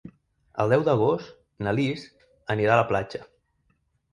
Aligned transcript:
El 0.63 0.71
deu 0.75 0.85
d'agost 0.87 1.35
na 1.67 1.73
Lis 1.81 2.07
anirà 2.55 2.75
a 2.77 2.81
la 2.81 2.89
platja. 2.93 3.23